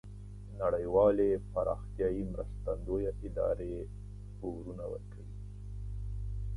نړیوالې 0.61 1.29
پراختیایې 1.53 2.23
مرستندویه 2.33 3.11
ادارې 3.27 3.75
پورونه 4.39 4.85
ورکوي. 4.93 5.35